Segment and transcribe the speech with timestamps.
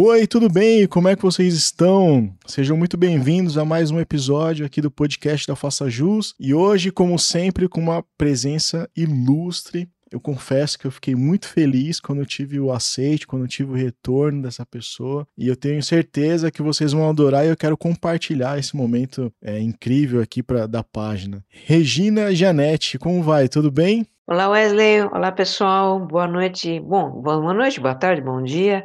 [0.00, 0.86] Oi, tudo bem?
[0.86, 2.32] Como é que vocês estão?
[2.46, 6.36] Sejam muito bem-vindos a mais um episódio aqui do podcast da Faça Jus.
[6.38, 9.88] E hoje, como sempre, com uma presença ilustre.
[10.08, 13.72] Eu confesso que eu fiquei muito feliz quando eu tive o aceite, quando eu tive
[13.72, 15.26] o retorno dessa pessoa.
[15.36, 19.58] E eu tenho certeza que vocês vão adorar e eu quero compartilhar esse momento é,
[19.58, 21.44] incrível aqui pra, da página.
[21.50, 23.48] Regina Janete, como vai?
[23.48, 24.06] Tudo bem?
[24.28, 25.02] Olá, Wesley.
[25.10, 25.98] Olá, pessoal.
[25.98, 26.78] Boa noite.
[26.78, 28.84] Bom, boa noite, boa tarde, bom dia.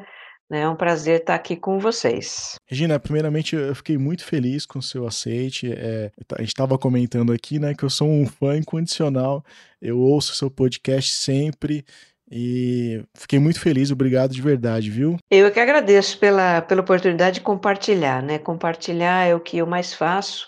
[0.51, 2.55] É um prazer estar aqui com vocês.
[2.67, 5.71] Regina, primeiramente eu fiquei muito feliz com o seu aceite.
[5.71, 9.43] É, a gente estava comentando aqui, né, que eu sou um fã incondicional.
[9.81, 11.84] Eu ouço seu podcast sempre
[12.29, 13.91] e fiquei muito feliz.
[13.91, 15.17] Obrigado de verdade, viu?
[15.29, 18.39] Eu que agradeço pela, pela oportunidade de compartilhar, né?
[18.39, 20.48] Compartilhar é o que eu mais faço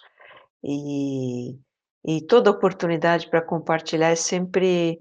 [0.63, 1.59] e,
[2.05, 4.99] e toda oportunidade para compartilhar é sempre,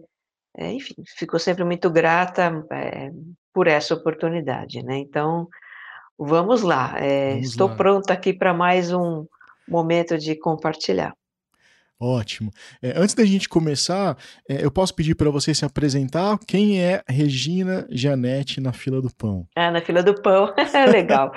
[0.57, 2.53] é, enfim, fico sempre muito grata.
[2.71, 3.11] É,
[3.55, 4.99] por essa oportunidade, né?
[4.99, 5.49] Então,
[6.19, 6.95] vamos lá.
[6.99, 7.77] É, vamos estou lá.
[7.77, 9.25] pronta aqui para mais um
[9.67, 11.15] momento de compartilhar.
[11.99, 12.51] Ótimo.
[12.83, 16.37] É, antes da gente começar, é, eu posso pedir para você se apresentar?
[16.47, 19.47] Quem é Regina Janete na fila do pão?
[19.55, 20.53] Ah, na fila do pão,
[20.91, 21.33] legal.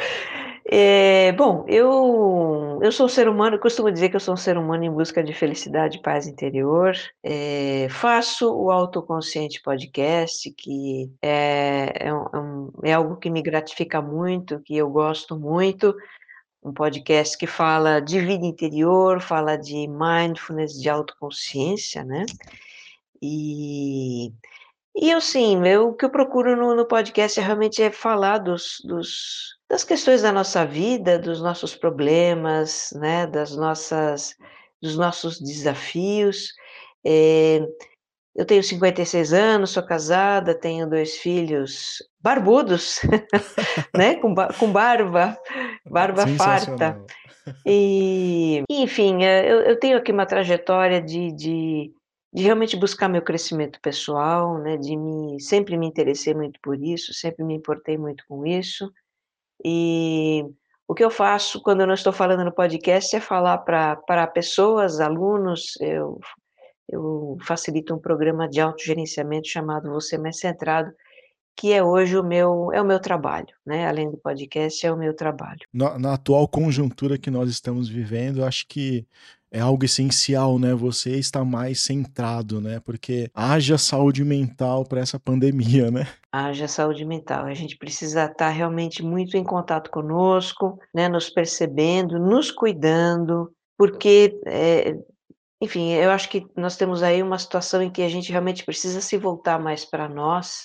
[0.70, 4.58] É, bom, eu, eu sou um ser humano, costumo dizer que eu sou um ser
[4.58, 6.94] humano em busca de felicidade e paz interior.
[7.24, 14.60] É, faço o Autoconsciente Podcast, que é, é, um, é algo que me gratifica muito,
[14.60, 15.96] que eu gosto muito.
[16.62, 22.26] Um podcast que fala de vida interior, fala de mindfulness, de autoconsciência, né?
[23.22, 24.34] E,
[24.96, 28.40] e eu, sim, eu, o que eu procuro no, no podcast é realmente é falar
[28.40, 34.36] dos, dos das questões da nossa vida, dos nossos problemas, né, das nossas,
[34.82, 36.54] dos nossos desafios.
[37.06, 37.60] É,
[38.36, 43.02] eu tenho 56 anos, sou casada, tenho dois filhos barbudos,
[43.96, 45.38] né, com, com barba,
[45.90, 47.04] barba farta.
[47.66, 51.94] E, enfim, é, eu, eu, tenho aqui uma trajetória de, de,
[52.34, 57.14] de, realmente buscar meu crescimento pessoal, né, de me, sempre me interessei muito por isso,
[57.14, 58.92] sempre me importei muito com isso.
[59.64, 60.44] E
[60.88, 65.00] o que eu faço quando eu não estou falando no podcast é falar para pessoas,
[65.00, 66.20] alunos, eu,
[66.90, 70.92] eu facilito um programa de autogerenciamento chamado Você Mais Centrado,
[71.58, 73.88] que é hoje o meu é o meu trabalho, né?
[73.88, 75.60] Além do podcast, é o meu trabalho.
[75.74, 79.08] Na, na atual conjuntura que nós estamos vivendo, acho que
[79.52, 80.74] é algo essencial, né?
[80.74, 82.80] Você está mais centrado, né?
[82.80, 86.08] Porque haja saúde mental para essa pandemia, né?
[86.32, 87.46] Haja saúde mental.
[87.46, 91.08] A gente precisa estar realmente muito em contato conosco, né?
[91.08, 94.96] Nos percebendo, nos cuidando, porque, é,
[95.62, 99.02] enfim, eu acho que nós temos aí uma situação em que a gente realmente precisa
[99.02, 100.64] se voltar mais para nós,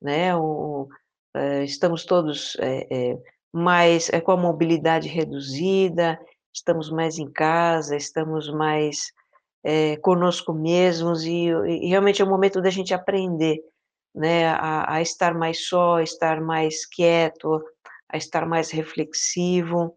[0.00, 0.36] né?
[0.36, 0.88] O,
[1.34, 3.18] é, estamos todos é, é
[3.52, 6.18] mais é, com a mobilidade reduzida
[6.60, 9.12] estamos mais em casa, estamos mais
[9.64, 13.58] é, conosco mesmos e, e, realmente é o momento da gente aprender,
[14.14, 17.62] né, a, a, estar mais só, a estar mais quieto,
[18.08, 19.94] a estar mais reflexivo,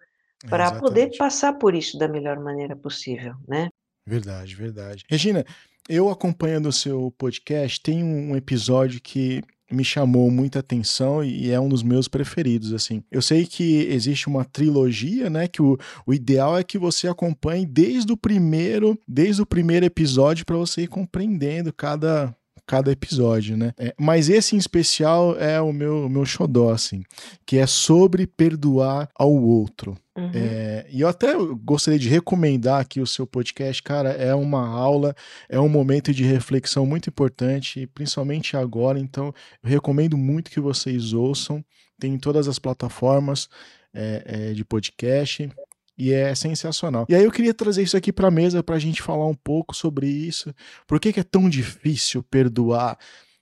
[0.50, 3.70] para é, poder passar por isso da melhor maneira possível, né?
[4.06, 5.04] Verdade, verdade.
[5.10, 5.46] Regina,
[5.88, 9.42] eu acompanhando o seu podcast, tem um episódio que
[9.74, 13.04] me chamou muita atenção e é um dos meus preferidos, assim.
[13.12, 17.66] Eu sei que existe uma trilogia, né, que o, o ideal é que você acompanhe
[17.66, 23.74] desde o primeiro, desde o primeiro episódio para você ir compreendendo cada cada episódio, né?
[23.78, 27.04] É, mas esse em especial é o meu, meu xodó, assim,
[27.46, 29.98] que é sobre perdoar ao outro.
[30.16, 30.32] Uhum.
[30.34, 34.10] É, e eu até gostaria de recomendar aqui o seu podcast, cara.
[34.10, 35.16] É uma aula,
[35.50, 39.00] é um momento de reflexão muito importante, principalmente agora.
[39.00, 41.64] Então, eu recomendo muito que vocês ouçam.
[42.00, 43.50] Tem em todas as plataformas
[43.94, 45.50] é, é, de podcast.
[45.98, 47.06] E é sensacional.
[47.08, 49.36] E aí eu queria trazer isso aqui para a mesa para a gente falar um
[49.36, 50.54] pouco sobre isso.
[50.88, 52.98] Por que, que é tão difícil perdoar?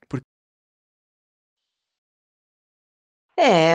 [0.09, 0.21] Por...
[3.39, 3.73] É,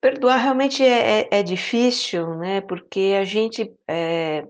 [0.00, 2.60] perdoar realmente é, é, é, difícil, né?
[2.60, 4.46] Porque a gente, é,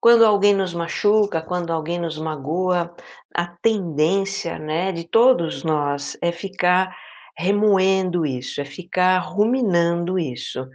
[0.00, 2.94] quando alguém nos machuca, quando alguém nos magoa,
[3.34, 6.96] a tendência, né, de todos nós é ficar
[7.36, 10.68] remoendo isso, é ficar ruminando isso.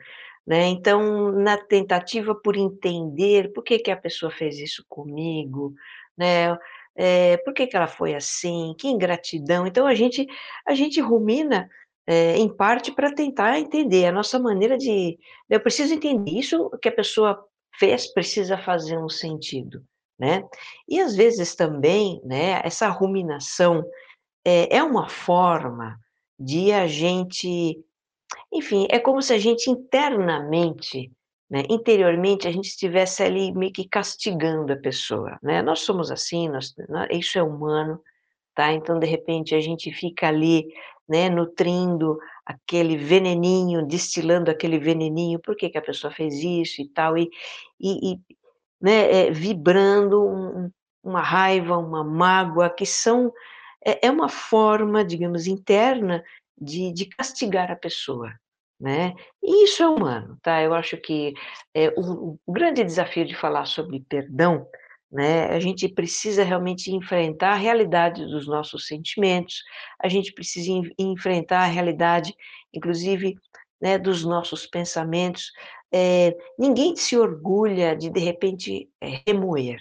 [0.45, 0.65] Né?
[0.67, 5.73] Então, na tentativa por entender por que, que a pessoa fez isso comigo,
[6.17, 6.57] né?
[6.95, 9.65] É, por que, que ela foi assim, que ingratidão.
[9.65, 10.27] Então, a gente,
[10.67, 11.69] a gente rumina,
[12.05, 15.17] é, em parte, para tentar entender a nossa maneira de.
[15.49, 17.45] Eu preciso entender isso que a pessoa
[17.77, 19.83] fez, precisa fazer um sentido.
[20.19, 20.43] Né?
[20.87, 23.85] E às vezes também, né, essa ruminação
[24.43, 25.97] é, é uma forma
[26.37, 27.81] de a gente
[28.53, 31.11] enfim, é como se a gente internamente,
[31.49, 35.61] né, interiormente, a gente estivesse ali meio que castigando a pessoa, né.
[35.63, 38.01] Nós somos assim, nós nó isso é humano,
[38.55, 38.73] tá.
[38.73, 40.67] Então, de repente, a gente fica ali,
[41.09, 46.89] né, nutrindo aquele veneninho, destilando aquele veneninho, "Por que que a pessoa fez isso?", e
[46.89, 47.29] tal, e
[47.81, 48.19] e e,
[48.81, 50.71] né, eh, vibrando um
[51.03, 53.33] uma raiva, uma mágoa, que são
[53.85, 56.23] é é uma forma, digamos, interna
[56.61, 58.31] de de castigar a pessoa,
[58.79, 59.13] né.
[59.43, 60.61] E isso é humano, tá.
[60.61, 61.33] Eu acho que,
[61.75, 64.67] eh, o o grande desafio de falar sobre perdão,
[65.11, 69.63] né, a gente precisa realmente enfrentar a realidade dos nossos sentimentos,
[70.03, 72.33] a gente precisa en enfrentar a realidade,
[72.73, 73.35] inclusive,
[73.81, 75.51] né, dos nossos pensamentos.
[75.93, 79.79] Eh, ninguém se orgulha de, de repente, eh, remoer,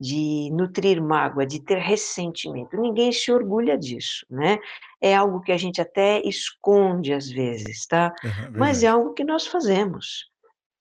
[0.00, 4.58] de nutrir mágoa, de ter ressentimento, ninguém se orgulha disso, né.
[5.00, 8.14] É algo que a gente até esconde às vezes, tá.
[8.24, 10.30] Aham, Mas é algo que nós fazemos,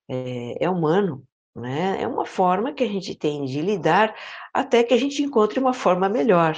[0.09, 1.23] eh, é humano,
[1.55, 4.15] né, é uma forma que a gente tem de lidar,
[4.53, 6.55] até que a gente encontre uma forma melhor,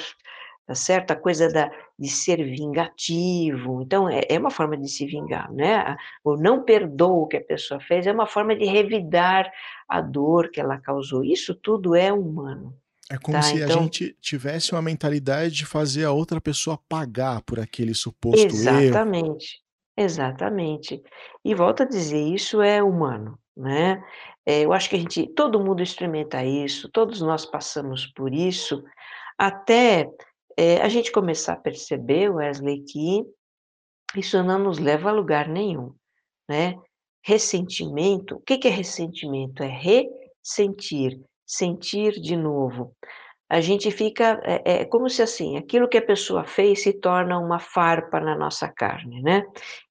[0.68, 1.12] tá certo.
[1.12, 1.72] A coisa da
[2.02, 6.64] de ser vingativo, então é é uma forma de se vingar, né, a o "não
[6.66, 9.52] perdoo" o que a pessoa fez, é uma forma de revidar
[9.90, 12.76] a dor que ela causou, isso tudo é humano,
[13.10, 13.42] É como tá.
[13.42, 17.94] se a Então gente tivesse uma mentalidade de fazer a outra pessoa pagar por aquele
[17.94, 19.02] suposto erro.
[19.04, 19.62] Exatamente,
[19.98, 21.02] exatamente.
[21.44, 24.02] E volto a dizer, isso é humano, né.
[24.46, 28.84] Eh, eu acho que a gente todo mundo experimenta isso, todos nós passamos por isso,
[29.38, 30.10] até,
[30.58, 33.24] eh, a gente começar a perceber, Wesley, que
[34.16, 35.94] isso não nos leva a lugar nenhum,
[36.50, 36.76] né.
[37.24, 39.62] Ressentimento, o que que é ressentimento?
[39.64, 42.96] É ressentir, sentir de novo.
[43.50, 47.38] A gente fica é é como se, assim, aquilo que a pessoa fez se torna
[47.38, 49.44] uma farpa na nossa carne, né,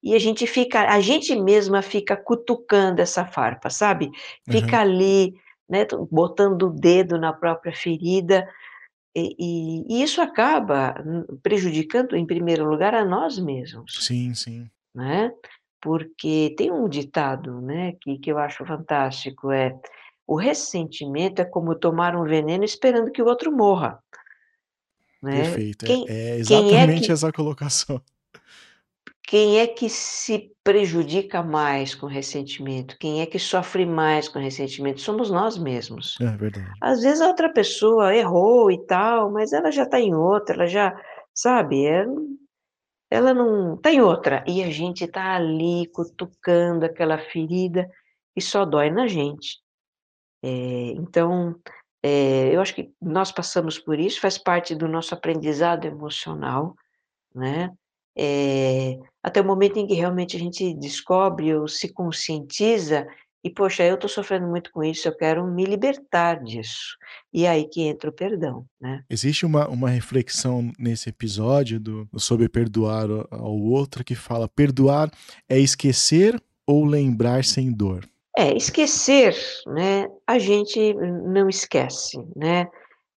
[0.03, 4.09] e a gente fica a gente mesma fica cutucando essa farpa, sabe.
[4.49, 4.81] Fica Aham.
[4.89, 5.33] ali,
[5.69, 8.47] né, botando o dedo na própria ferida,
[9.15, 14.71] e e e isso acaba n prejudicando, em primeiro lugar, a nós mesmos, Sim, sim.
[14.95, 15.31] né.
[15.81, 19.73] Porque tem um ditado, né, que que eu acho fantástico, é:
[20.27, 23.99] "O ressentimento é como tomar um veneno esperando que o outro morra".
[25.23, 25.31] Né.
[25.33, 28.01] Perfeito, é Quem é quem é exatamente que essa colocação.
[29.31, 32.97] Quem é que se prejudica mais com ressentimento?
[32.99, 34.99] Quem é que sofre mais com ressentimento?
[34.99, 36.19] Somos nós mesmos.
[36.19, 36.69] É verdade.
[36.81, 40.67] Às vezes a outra pessoa errou e tal, mas ela já tá em outra, ela
[40.67, 41.01] já
[41.33, 42.05] sabe, eh,
[43.09, 47.89] ela não tá em outra, e a gente tá ali cutucando aquela ferida,
[48.35, 49.61] e só dói na gente.
[50.43, 51.55] Eh, então,
[52.03, 56.75] eh, eu acho que nós passamos por isso, faz parte do nosso aprendizado emocional,
[57.33, 57.71] né,
[58.17, 63.05] eh, até o momento em que realmente a gente descobre ou se conscientiza
[63.43, 66.95] e: "Poxa, eu tô sofrendo muito com isso, eu quero me libertar disso",
[67.33, 69.03] e aí que entra o perdão, né.
[69.09, 75.09] Existe uma uma reflexão nesse episódio do sobre perdoar ao outro que fala: "Perdoar
[75.49, 78.05] é esquecer ou lembrar sem dor?".
[78.37, 79.35] É, esquecer,
[79.67, 82.65] né, a gente não esquece, né,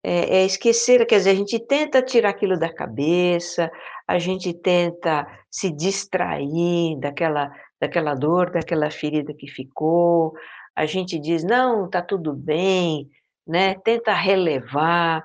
[0.04, 3.72] é é esquecer quer dizer, a gente tenta tirar aquilo da cabeça,
[4.08, 7.52] a gente tenta se distrair daquela
[7.82, 10.34] daquela dor, daquela ferida que ficou,
[10.76, 13.10] a gente diz: "Não, tá tudo bem",
[13.48, 15.24] né, tenta relevar,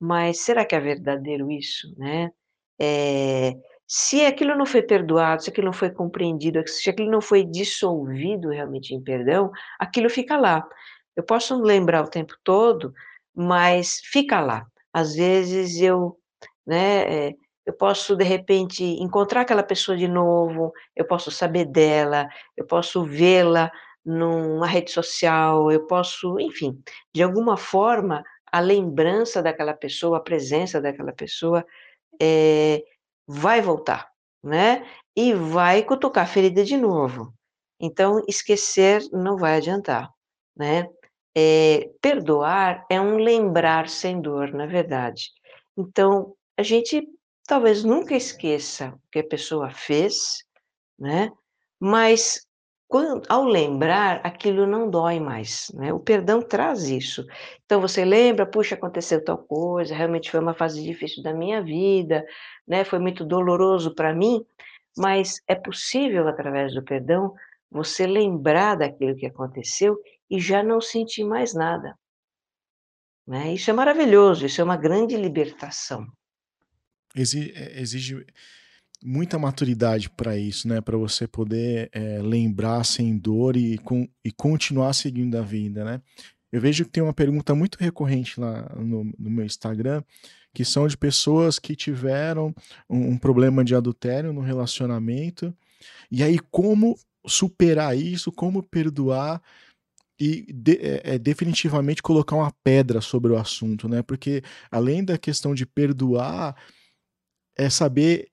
[0.00, 2.30] mas será que é verdadeiro isso, né.
[2.80, 3.54] Eh,
[3.88, 8.50] se aquilo não foi perdoado, se aquilo não foi compreendido, se aquilo não foi dissolvido
[8.50, 10.66] realmente em perdão, aquilo fica lá.
[11.16, 12.92] Eu posso lembrar o tempo todo,
[13.34, 14.66] mas fica lá.
[14.92, 16.16] Às vezes eu,
[16.66, 17.34] né, eh,
[17.66, 23.04] eu posso de repente encontrar aquela pessoa de novo, eu posso saber dela, eu posso
[23.04, 23.70] vê-la
[24.04, 26.78] numa rede social, eu posso, enfim,
[27.14, 28.22] de alguma forma,
[28.52, 31.64] a lembrança daquela pessoa, a presença daquela pessoa,
[32.22, 32.82] eh,
[33.28, 34.08] vai voltar,
[34.44, 37.32] né, e vai cutucar a ferida de novo.
[37.80, 40.10] Então esquecer não vai adiantar,
[40.56, 40.88] né.
[41.36, 45.30] Eh, perdoar é um lembrar sem dor, na verdade.
[45.78, 47.06] Então, a gente
[47.46, 50.44] talvez nunca esqueça o que a pessoa fez,
[50.98, 51.30] né,
[51.80, 52.40] mas
[52.88, 57.26] quan ao lembrar, aquilo não dói mais, né, o perdão traz isso.
[57.66, 62.24] Então você lembra: "Puxa, aconteceu tal coisa, realmente foi uma fase difícil da minha vida,
[62.68, 64.44] né, foi muito doloroso pra mim",
[64.98, 67.34] mas é possível, através do perdão,
[67.70, 69.98] você lembrar daquilo que aconteceu
[70.30, 71.98] e já não sentir mais nada.
[73.26, 76.06] Né, isso é maravilhoso, isso é uma grande libertação.
[77.14, 78.24] Exi eh, exige
[79.02, 80.80] muita maturidade para isso, né?
[80.80, 86.02] Para você poder é, lembrar sem dor e, com, e continuar seguindo a vida, né?
[86.52, 90.02] Eu vejo que tem uma pergunta muito recorrente lá no, no meu Instagram,
[90.52, 92.54] que são de pessoas que tiveram
[92.88, 95.54] um, um problema de adultério no relacionamento,
[96.10, 99.40] e aí como superar isso, como perdoar
[100.20, 104.02] e de, é, é, definitivamente colocar uma pedra sobre o assunto, né?
[104.02, 106.54] Porque além da questão de perdoar,
[107.56, 108.28] é saber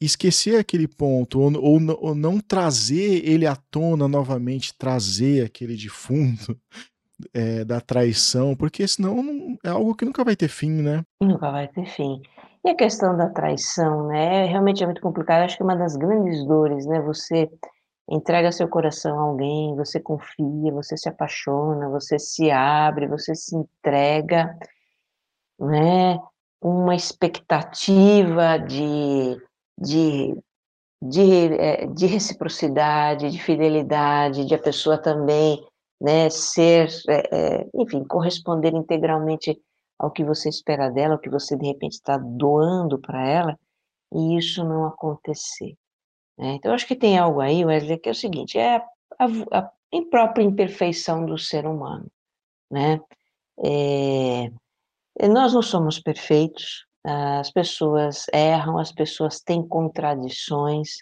[0.00, 6.58] esquecer aquele ponto ou, ou, ou, não trazer ele à tona novamente, trazer aquele defunto
[7.32, 11.04] é, da traição, porque senão não, é algo que nunca vai ter fim, né?
[11.22, 12.20] Nunca vai ter fim.
[12.64, 14.46] E a questão da traição, né?
[14.46, 15.44] Realmente é muito complicado.
[15.44, 17.00] Acho que uma das grandes dores, né?
[17.02, 17.48] Você
[18.08, 23.54] entrega seu coração a alguém, você confia, você se apaixona, você se abre, você se
[23.56, 24.56] entrega,
[25.60, 26.18] né?
[26.60, 29.36] Uma expectativa de,
[29.78, 30.34] de,
[31.02, 35.62] de, eh, de reciprocidade, de fidelidade, de a pessoa também,
[36.00, 36.30] né?
[36.30, 39.60] Ser, é, enfim, corresponder integralmente
[39.98, 43.58] ao que você espera dela, ao que você de repente está doando para ela,
[44.12, 45.76] e isso não acontecer.
[46.38, 46.54] Né?
[46.54, 48.76] Então, acho que tem algo aí, Wesley, que é o seguinte: é
[49.18, 49.70] a, a
[50.10, 52.06] própria imperfeição do ser humano.
[52.70, 53.00] Né?
[53.64, 54.50] É,
[55.28, 60.98] nós não somos perfeitos, as pessoas erram, as pessoas têm contradições,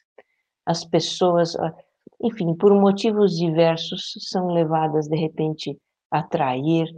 [0.65, 1.55] as pessoas,
[2.23, 5.77] enfim, por motivos diversos, são levadas de repente
[6.11, 6.89] a trair.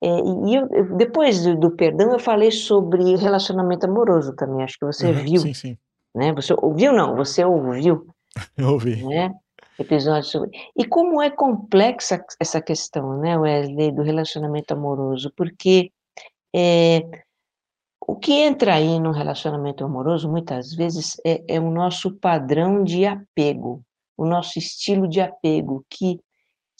[0.00, 4.86] É, e eu, depois do, do, perdão, eu falei sobre relacionamento amoroso também, acho que
[4.86, 5.40] você uhum, viu.
[5.40, 5.78] Sim, sim
[6.18, 6.32] né?
[6.32, 7.16] Você ouviu não?
[7.16, 8.06] Você ouviu?
[8.58, 9.02] Eu ouvi.
[9.04, 9.32] Né?
[9.78, 10.50] Episódio sobre.
[10.76, 15.32] E como é complexa essa questão, né, Wesley, do relacionamento amoroso?
[15.36, 15.92] Porque
[16.54, 17.02] é,
[18.06, 23.06] o que entra aí no relacionamento amoroso, muitas vezes, é, é o nosso padrão de
[23.06, 23.82] apego,
[24.16, 26.18] o nosso estilo de apego, que,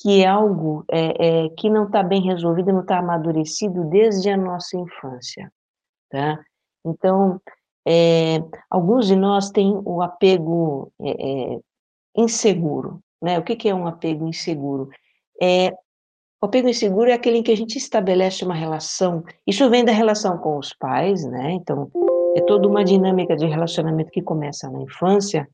[0.01, 4.37] que é algo é, é, que não está bem resolvido, não está amadurecido desde a
[4.37, 5.53] nossa infância.
[6.11, 6.41] Tá?
[6.85, 7.41] Então,
[7.89, 8.39] é,
[8.71, 11.61] alguns de nós têm o apego é, é,
[12.17, 13.01] inseguro.
[13.23, 13.39] Né?
[13.39, 14.91] O que, que é um apego inseguro?
[15.43, 15.71] É,
[16.43, 19.25] o apego inseguro é aquele em que a gente estabelece uma relação.
[19.47, 21.53] Isso vem da relação com os pais, né?
[21.53, 21.91] Então,
[22.35, 25.49] é toda uma dinâmica de relacionamento que começa na infância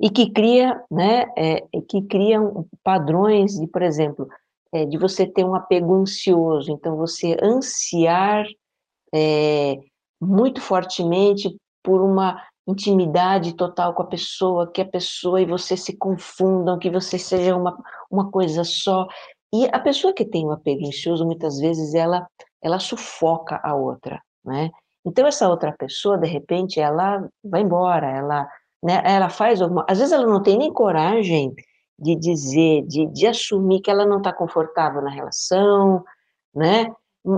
[0.00, 1.26] e que cria, né?
[1.36, 2.38] É, que cria
[2.82, 4.28] padrões de, por exemplo,
[4.72, 6.70] é, de você ter um apego ansioso.
[6.72, 8.46] Então, você ansiar
[9.14, 9.76] é,
[10.20, 15.96] muito fortemente por uma intimidade total com a pessoa, que a pessoa e você se
[15.96, 17.76] confundam, que você seja uma,
[18.10, 19.06] uma coisa só.
[19.52, 22.26] E a pessoa que tem um apego ansioso, muitas vezes, ela,
[22.62, 24.70] ela sufoca a outra, né?
[25.04, 28.48] Então, essa outra pessoa, de repente, ela vai embora, ela,
[28.82, 29.84] né, ela faz alguma...
[29.88, 31.54] Às vezes ela não tem nem coragem
[31.98, 36.04] de dizer, de, de assumir que ela não está confortável na relação,
[36.54, 36.92] né?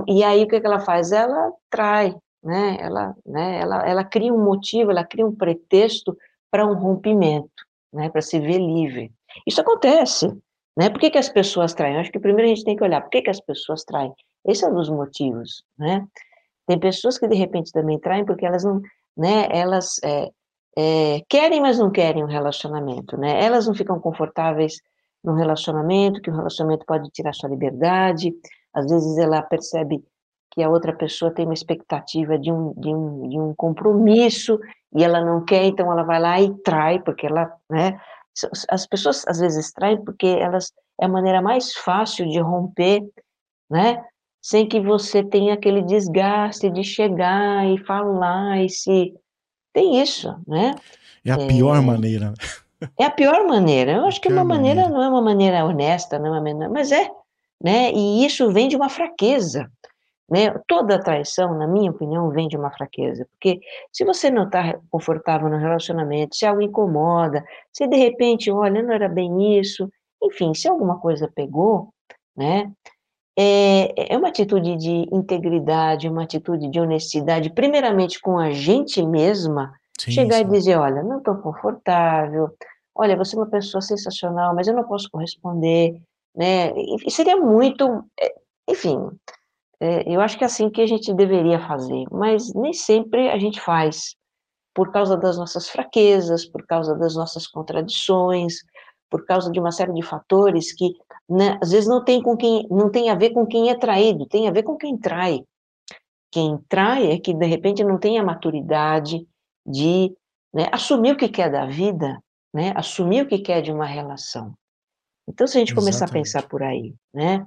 [0.07, 1.11] E aí, o que, que ela faz?
[1.11, 2.77] Ela trai, né?
[2.79, 3.59] Ela, né?
[3.59, 6.17] Ela, ela cria um motivo, ela cria um pretexto
[6.51, 7.49] para um rompimento,
[7.91, 8.09] né?
[8.09, 9.11] Para se ver livre.
[9.47, 10.27] Isso acontece,
[10.77, 10.89] né?
[10.89, 11.97] Por que, que as pessoas traem?
[11.97, 14.13] acho que primeiro a gente tem que olhar por que, que as pessoas traem.
[14.45, 16.05] Esse é um dos motivos, né?
[16.67, 18.81] Tem pessoas que de repente também traem porque elas não,
[19.15, 19.47] né?
[19.49, 20.29] Elas é,
[20.77, 23.43] é, querem, mas não querem um relacionamento, né?
[23.43, 24.75] Elas não ficam confortáveis
[25.23, 28.33] no relacionamento, que o relacionamento pode tirar sua liberdade.
[28.73, 30.03] Às vezes ela percebe
[30.53, 34.59] que a outra pessoa tem uma expectativa de um, de um, de um compromisso
[34.95, 37.99] e ela não quer, então ela vai lá e trai, porque ela, né,
[38.69, 43.01] as pessoas às vezes traem porque elas, é a maneira mais fácil de romper,
[43.69, 44.03] né,
[44.39, 49.11] sem que você tenha aquele desgaste de chegar e falar e se,
[49.73, 50.75] tem isso, né.
[51.25, 52.33] É a pior é, maneira.
[52.99, 56.19] É a pior maneira, eu acho que uma maneira, maneira, não é uma maneira honesta,
[56.19, 57.09] não é uma maneira, mas é,
[57.63, 59.71] né, e isso vem de uma fraqueza,
[60.33, 60.49] né?
[60.67, 63.59] Toda traição, na minha opinião, vem de uma fraqueza, porque
[63.91, 68.91] se você não está confortável no relacionamento, se algo incomoda, se de repente, olha, não
[68.91, 69.87] era bem isso,
[70.23, 71.93] enfim, se alguma coisa pegou,
[72.35, 72.71] né?
[73.37, 79.71] É, é uma atitude de integridade, uma atitude de honestidade, primeiramente com a gente mesma,
[79.99, 82.49] sim, chegar e dizer, olha, não estou confortável,
[82.95, 86.01] olha, você é uma pessoa sensacional, mas eu não posso corresponder,
[86.35, 86.73] né?
[87.05, 88.33] E seria muito, é,
[88.67, 88.97] enfim,
[89.83, 93.37] é, eu acho que é assim que a gente deveria fazer, mas nem sempre a
[93.37, 94.15] gente faz,
[94.73, 98.59] por causa das nossas fraquezas, por causa das nossas contradições,
[99.09, 100.93] por causa de uma série de fatores que
[101.29, 104.25] né, às vezes não tem, com quem, não tem a ver com quem é traído,
[104.25, 105.43] tem a ver com quem trai.
[106.31, 109.27] Quem trai é que de repente não tem a maturidade
[109.67, 110.15] de
[110.53, 110.69] né?
[110.71, 112.23] assumir o que quer da vida,
[112.53, 112.71] né?
[112.73, 114.53] assumir o que quer de uma relação.
[115.27, 115.91] Então, se a gente Exatamente.
[115.91, 117.45] começar a pensar por aí, né?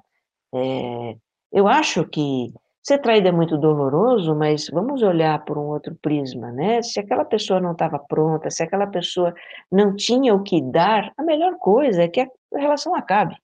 [0.54, 1.16] É,
[1.52, 6.52] eu acho que ser traído é muito doloroso, mas vamos olhar por um outro prisma,
[6.52, 6.82] né?
[6.82, 9.34] Se aquela pessoa não estava pronta, se aquela pessoa
[9.70, 13.36] não tinha o que dar, a melhor coisa é que a relação acabe,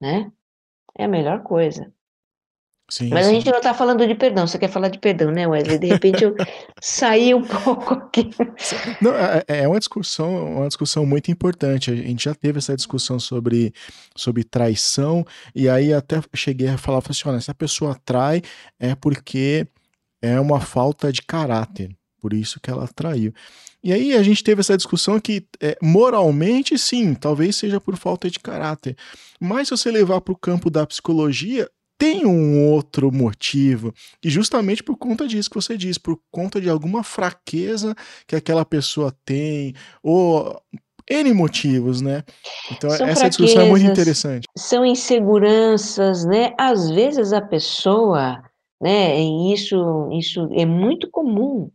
[0.00, 0.30] né?
[0.96, 1.92] É a melhor coisa.
[2.92, 3.30] Sim, Mas sim.
[3.30, 5.78] a gente não está falando de perdão, você quer falar de perdão, né, Wesley?
[5.78, 6.36] De repente eu
[6.78, 8.28] saí um pouco aqui.
[9.00, 11.90] Não, é, é, é uma discussão, uma discussão muito importante.
[11.90, 13.72] A gente já teve essa discussão sobre,
[14.14, 18.42] sobre traição, e aí até cheguei a falar assim: olha, se a pessoa trai,
[18.78, 19.66] é porque
[20.20, 21.96] é uma falta de caráter.
[22.20, 23.32] Por isso que ela traiu.
[23.82, 28.28] E aí a gente teve essa discussão que, é, moralmente, sim, talvez seja por falta
[28.28, 28.98] de caráter.
[29.40, 31.66] Mas se você levar para o campo da psicologia,
[32.02, 36.68] tem um outro motivo, e justamente por conta disso que você diz, por conta de
[36.68, 37.94] alguma fraqueza
[38.26, 40.60] que aquela pessoa tem, ou
[41.08, 42.24] N motivos, né?
[42.72, 44.48] Então, são essa discussão é muito interessante.
[44.58, 46.52] São inseguranças, né?
[46.58, 48.42] Às vezes a pessoa,
[48.80, 49.20] né?
[49.20, 51.70] E isso, isso é muito comum,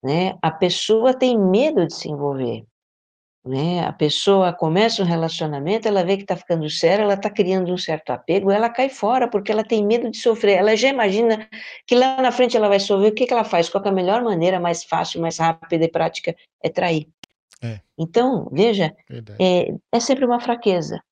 [0.00, 0.38] né?
[0.40, 2.62] A pessoa tem medo de se envolver.
[3.44, 3.84] Né?
[3.84, 7.76] A pessoa começa um relacionamento, ela vê que está ficando séria, ela está criando um
[7.76, 10.58] certo apego, ela cai fora porque ela tem medo de sofrer.
[10.58, 11.48] Ela já imagina
[11.84, 13.10] que lá na frente ela vai sofrer.
[13.10, 13.68] O que, que ela faz?
[13.68, 16.36] Qual é a melhor maneira, mais fácil, mais rápida e prática?
[16.62, 17.08] É trair.
[17.60, 17.80] É.
[17.98, 18.94] Então, veja,
[19.40, 21.02] é, é sempre uma fraqueza,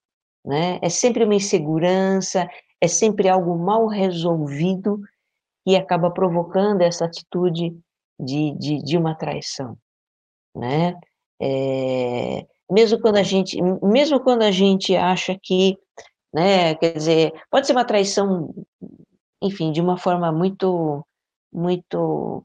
[0.45, 0.79] né?
[0.83, 2.49] é sempre uma insegurança,
[2.81, 5.01] é sempre algo mal resolvido
[5.65, 7.77] que acaba provocando essa atitude
[8.19, 9.77] de, de, de uma traição.
[10.57, 10.97] Né?
[11.41, 15.79] É, mesmo quando a gente, mesmo quando a gente acha que,
[16.33, 18.55] né, quer dizer, pode ser uma traição,
[19.43, 21.05] enfim, de uma forma muito,
[21.53, 22.45] muito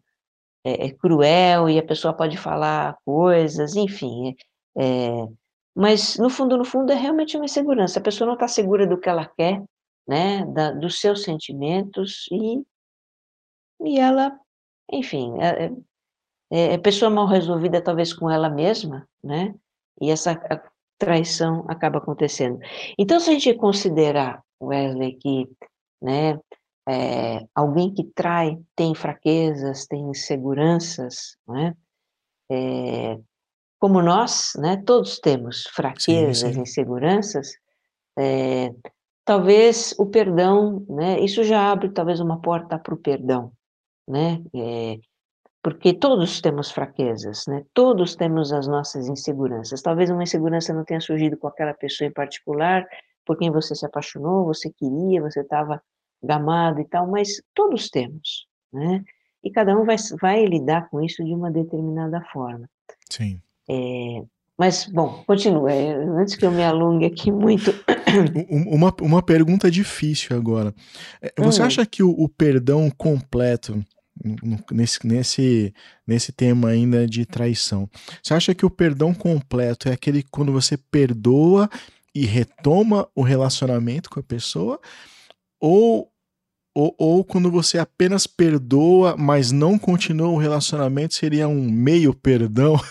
[0.63, 4.35] é, cruel e a pessoa pode falar coisas, enfim,
[4.77, 5.27] é,
[5.75, 7.99] mas no fundo, no fundo é realmente uma insegurança.
[7.99, 9.61] A pessoa não está segura do que ela quer,
[10.07, 12.63] né, da, dos seus sentimentos e
[13.81, 14.39] e ela,
[14.91, 15.33] enfim,
[16.51, 19.53] é, é, pessoa mal resolvida talvez com ela mesma, né?
[20.01, 20.39] E essa
[20.97, 22.59] traição acaba acontecendo.
[22.97, 25.49] Então, se a gente considerar, Wesley, que
[26.01, 26.39] né,
[26.87, 31.75] é, alguém que trai tem fraquezas, tem inseguranças, né?
[32.49, 33.17] É,
[33.79, 36.61] como nós, né, todos temos fraquezas, sim, sim.
[36.61, 37.51] inseguranças,
[38.17, 38.73] é,
[39.23, 43.51] talvez o perdão, né, isso já abre talvez uma porta para o perdão,
[44.07, 44.99] né, é,
[45.65, 47.65] porque todos temos fraquezas, né?
[47.73, 49.81] Todos temos as nossas inseguranças.
[49.81, 52.85] Talvez uma insegurança não tenha surgido com aquela pessoa em particular,
[53.25, 55.81] por quem você se apaixonou, você queria, você estava
[56.21, 59.03] gamado e tal, mas todos temos, né?
[59.43, 62.69] E cada um vai, vai lidar com isso de uma determinada forma.
[63.09, 63.41] Sim.
[63.67, 64.21] É,
[64.55, 65.73] mas, bom, continua.
[65.73, 67.71] É, antes que eu me alongue aqui muito.
[68.71, 70.73] Uma, uma pergunta difícil agora.
[71.21, 71.65] É, você hum.
[71.65, 73.83] acha que o, o perdão completo
[74.71, 75.73] nesse, nesse,
[76.05, 77.89] nesse tema ainda de traição.
[78.21, 81.69] Você acha que o perdão completo é aquele quando você perdoa
[82.13, 84.79] e retoma o relacionamento com a pessoa?
[85.59, 86.11] Ou,
[86.73, 92.79] ou, ou quando você apenas perdoa, mas não continua o relacionamento, seria um meio perdão?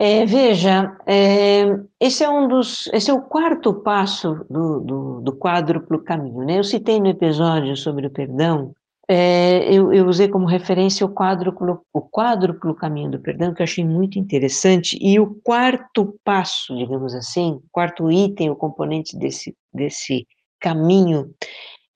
[0.00, 1.64] É, veja, é,
[1.98, 6.58] esse é um dos, esse é o quarto passo do, do, do quádruplo caminho, né?
[6.58, 8.72] Eu citei no episódio sobre o perdão,
[9.10, 13.64] é, eu, eu, usei como referência o quádruplo, o quádruplo caminho do perdão, que eu
[13.64, 20.26] achei muito interessante, e o quarto passo, digamos assim, quarto item, o componente desse, desse
[20.60, 21.34] caminho,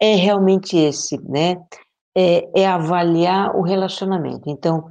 [0.00, 1.56] é realmente esse, né?
[2.16, 4.48] É, é avaliar o relacionamento.
[4.48, 4.88] Então,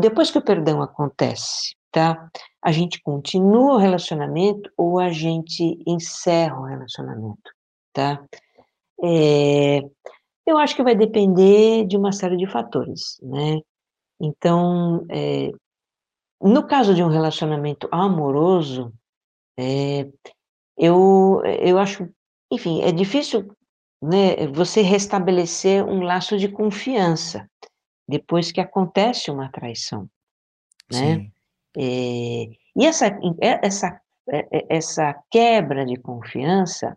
[0.00, 2.30] depois que o perdão acontece, tá?
[2.62, 7.50] A gente continua o relacionamento ou a gente encerra o relacionamento,
[7.92, 8.22] tá?
[9.02, 9.80] É,
[10.46, 13.60] eu acho que vai depender de uma série de fatores, né?
[14.20, 15.50] Então, é,
[16.40, 18.92] no caso de um relacionamento amoroso,
[19.58, 20.08] é,
[20.76, 22.08] eu, eu acho,
[22.50, 23.50] enfim, é difícil
[24.02, 27.48] né, você restabelecer um laço de confiança
[28.08, 30.08] depois que acontece uma traição,
[30.90, 31.16] né?
[31.16, 31.32] Sim.
[31.76, 36.96] É, e essa, é, essa, é, essa quebra de confiança,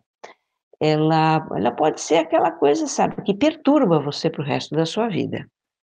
[0.79, 5.07] ela, ela pode ser aquela coisa, sabe, que perturba você para o resto da sua
[5.07, 5.47] vida,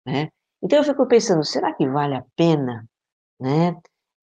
[0.05, 0.29] né?
[0.63, 2.85] Então eu fico pensando, será que vale a pena,
[3.39, 3.75] né?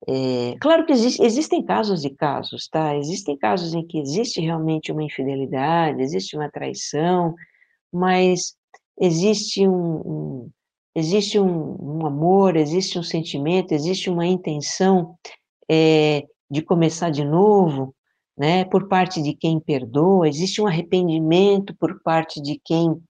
[0.06, 2.96] É, claro que existe, existem casos e casos, tá?
[2.96, 7.34] Existem casos em que existe realmente uma infidelidade, existe uma traição,
[7.92, 8.54] mas
[9.00, 10.50] existe um, um
[10.98, 15.16] existe um, um amor, existe um sentimento, existe uma intenção
[15.70, 17.94] é, de começar de novo,
[18.36, 23.00] né, por parte de quem perdoa, existe um arrependimento por parte de quem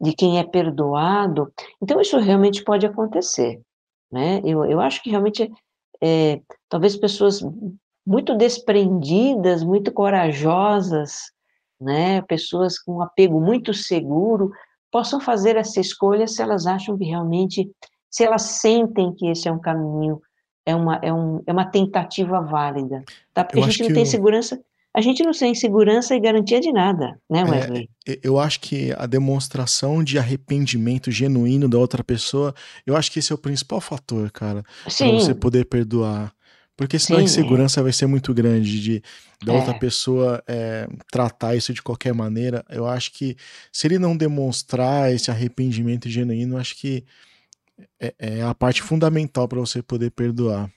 [0.00, 3.60] de quem é perdoado, então isso realmente pode acontecer,
[4.10, 4.40] né?
[4.44, 5.48] Eu, eu acho que realmente
[6.02, 7.40] é, talvez pessoas
[8.04, 11.30] muito desprendidas, muito corajosas,
[11.80, 14.50] né, pessoas com um apego muito seguro,
[14.92, 17.68] possam fazer essa escolha se elas acham que realmente,
[18.10, 20.20] se elas sentem que esse é um caminho,
[20.66, 23.02] é uma, é um, é uma tentativa válida,
[23.32, 23.42] tá?
[23.42, 24.06] Porque eu a gente não tem eu...
[24.06, 24.60] segurança,
[24.94, 27.90] a gente não tem segurança e garantia de nada, né, é, Wesley?
[28.06, 32.54] É, eu acho que a demonstração de arrependimento genuíno da outra pessoa,
[32.86, 36.32] eu acho que esse é o principal fator, cara, para você poder perdoar.
[36.82, 37.82] Porque senão Sim, a insegurança é.
[37.82, 39.02] vai ser muito grande de
[39.44, 39.56] da é.
[39.56, 42.64] outra pessoa é, tratar isso de qualquer maneira.
[42.68, 43.36] Eu acho que
[43.72, 47.04] se ele não demonstrar esse arrependimento genuíno, acho que
[48.00, 50.70] é, é a parte fundamental para você poder perdoar.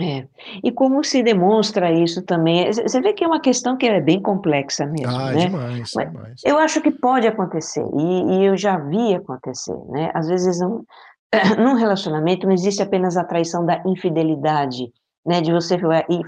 [0.00, 0.28] É.
[0.62, 2.70] E como se demonstra isso também?
[2.70, 5.46] Você vê que é uma questão que é bem complexa mesmo, ah, né?
[5.46, 6.40] demais, Mas demais.
[6.44, 10.10] Eu acho que pode acontecer, e, e, eu já vi acontecer, né?
[10.14, 10.84] Às vezes, um,
[11.58, 14.92] num relacionamento não existe apenas a traição da infidelidade,
[15.28, 15.76] né, de você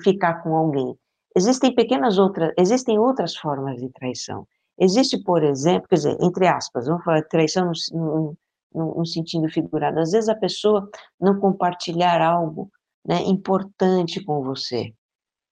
[0.05, 0.95] ficar com alguém.
[1.35, 4.47] Existem pequenas outras, existem outras formas de traição.
[4.79, 8.37] Existe, por exemplo, quer dizer, entre aspas, vamos falar traição no,
[8.75, 10.01] no, no sentido figurado.
[10.01, 12.71] Às vezes a pessoa não compartilhar algo
[13.07, 14.93] né, importante com você,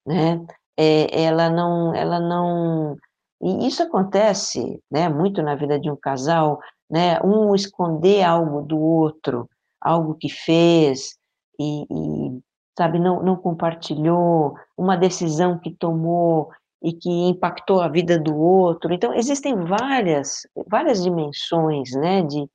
[0.06, 0.44] né?
[0.76, 2.96] É, ela não, ela não,
[3.42, 7.18] e isso acontece, né, muito na vida de um casal, né?
[7.22, 9.48] Um esconder algo do outro,
[9.80, 11.16] algo que fez
[11.58, 12.40] e, e
[12.78, 16.50] sabe, não, não compartilhou, uma decisão que tomou
[16.82, 18.92] e que impactou a vida do outro.
[18.94, 22.48] Então, existem várias, várias dimensões, né, de,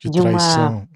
[0.00, 0.86] de, de uma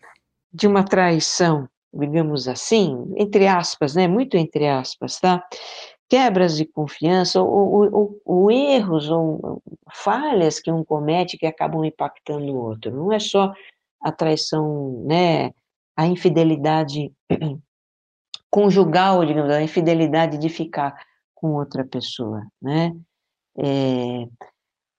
[0.53, 5.45] de uma traição, digamos assim, entre aspas, né, muito entre aspas, tá?
[6.09, 9.61] Quebras de confiança ou, ou, ou, erros ou
[9.93, 12.91] falhas que um comete que acabam impactando o outro.
[12.91, 13.53] Não é só
[14.01, 15.51] a traição, né,
[15.95, 17.13] a infidelidade
[18.57, 20.99] conjugal, digamos, a infidelidade de ficar
[21.35, 22.97] com outra pessoa, né?
[23.59, 24.27] É,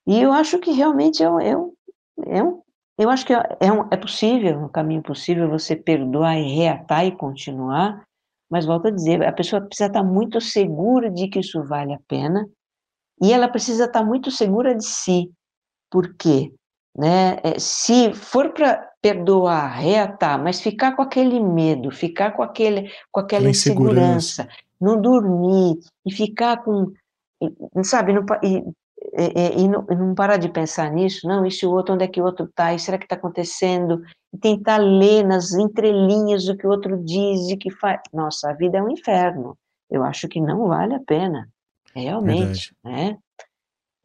[0.05, 1.73] e eu acho que realmente é um, é um,
[2.27, 2.61] é um
[2.99, 7.15] eu acho que é, um, é possível, um caminho possível você perdoar e reatar e
[7.15, 8.03] continuar,
[8.47, 11.99] mas volto a dizer, a pessoa precisa estar muito segura de que isso vale a
[12.07, 12.47] pena,
[13.19, 15.31] e ela precisa estar muito segura de si,
[15.89, 16.53] por quê?
[16.97, 17.37] Né?
[17.43, 23.19] É, se for para perdoar, reatar, mas ficar com aquele medo, ficar com, aquele, com
[23.19, 24.47] aquela insegurança,
[24.81, 26.91] não dormir e ficar com,
[27.83, 28.63] sabe, não, e,
[29.13, 32.07] e, e, não, e, não, parar de pensar nisso, não, isso o outro, onde é
[32.07, 34.01] que o outro está, e será que está acontecendo?
[34.33, 38.01] E tentar ler nas entrelinhas o que o outro diz e que faz.
[38.11, 39.57] Nossa, a vida é um inferno.
[39.89, 41.47] Eu acho que não vale a pena,
[41.93, 43.13] realmente, Verdade.
[43.13, 43.17] né?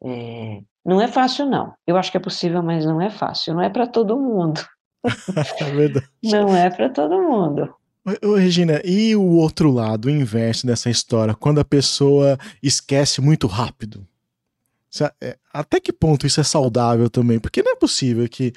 [0.05, 1.73] É, não é fácil, não.
[1.87, 3.53] Eu acho que é possível, mas não é fácil.
[3.53, 4.61] Não é para todo mundo.
[5.59, 6.09] é verdade.
[6.23, 7.73] Não é para todo mundo.
[8.21, 13.47] Ô, Regina, e o outro lado, o inverso dessa história, quando a pessoa esquece muito
[13.47, 14.05] rápido?
[15.21, 17.39] É, até que ponto isso é saudável também?
[17.39, 18.53] Porque não é possível que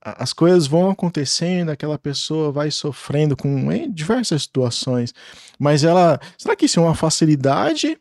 [0.00, 5.12] as coisas vão acontecendo, aquela pessoa vai sofrendo com diversas situações,
[5.58, 6.20] mas ela.
[6.38, 7.98] Será que isso é uma facilidade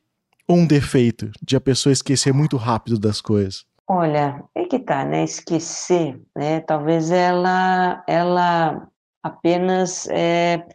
[0.52, 3.66] ou um defeito de a pessoa esquecer muito rápido das coisas?
[3.88, 5.24] Olha, é que tá, né?
[5.24, 6.60] Esquecer, né?
[6.62, 8.88] Talvez ela, ela
[9.24, 10.66] apenas, é,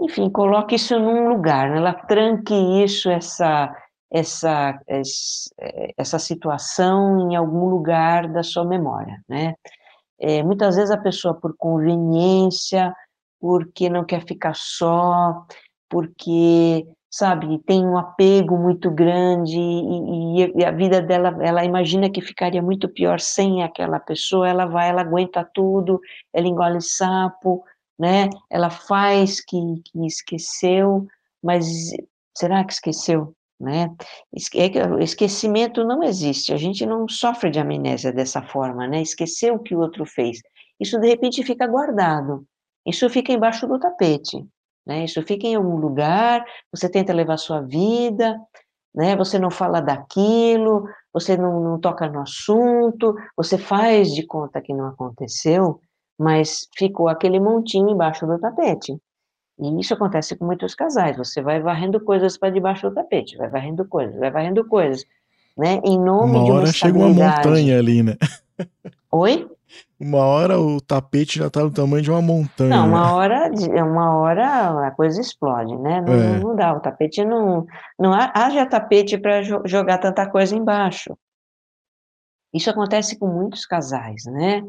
[0.00, 1.78] enfim, coloque isso num lugar, né?
[1.78, 3.74] ela tranque isso, essa,
[4.12, 4.78] essa,
[5.96, 9.54] essa situação em algum lugar da sua memória, né?
[10.18, 12.94] É, muitas vezes a pessoa, por conveniência,
[13.40, 15.44] porque não quer ficar só,
[15.88, 22.20] porque sabe, tem um apego muito grande e, e, a vida dela, ela imagina que
[22.20, 26.00] ficaria muito pior sem aquela pessoa, ela vai, ela aguenta tudo,
[26.32, 27.62] ela engole sapo,
[27.96, 31.06] né, ela faz que, que esqueceu,
[31.40, 31.64] mas
[32.36, 33.94] será que esqueceu, né,
[34.56, 39.60] é esquecimento não existe, a gente não sofre de amnésia dessa forma, né, esquecer o
[39.60, 40.40] que o outro fez,
[40.80, 42.44] isso de repente fica guardado,
[42.84, 44.44] isso fica embaixo do tapete,
[44.86, 45.04] né?
[45.04, 48.38] Isso fica em algum lugar, você tenta levar sua vida,
[48.94, 49.16] né?
[49.16, 54.74] Você não fala daquilo, você não, não toca no assunto, você faz de conta que
[54.74, 55.80] não aconteceu,
[56.18, 58.96] mas ficou aquele montinho embaixo do tapete.
[59.58, 61.16] E isso acontece com muitos casais.
[61.16, 65.04] Você vai varrendo coisas para debaixo do tapete, vai varrendo coisas, vai varrendo coisas,
[65.56, 65.80] né?
[65.84, 68.16] Em nome uma de uma hora chega uma montanha ali, né?
[69.10, 69.48] Oi?
[69.98, 72.70] Uma hora o tapete já tá do tamanho de uma montanha.
[72.70, 73.50] Não, uma hora,
[73.84, 76.00] uma hora a coisa explode, né?
[76.00, 76.38] Não, É.
[76.40, 77.64] não dá, o tapete não,
[77.98, 81.16] não haja tapete para jogar tanta coisa embaixo.
[82.52, 84.62] Isso acontece com muitos casais, né?